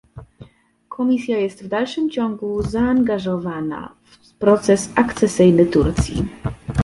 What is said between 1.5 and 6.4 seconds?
w dalszym ciągu zaangażowana w proces akcesyjny Turcji